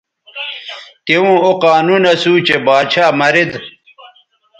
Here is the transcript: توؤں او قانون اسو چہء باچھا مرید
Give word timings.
توؤں 1.05 1.37
او 1.45 1.51
قانون 1.65 2.01
اسو 2.11 2.33
چہء 2.47 2.61
باچھا 2.65 3.05
مرید 3.19 3.51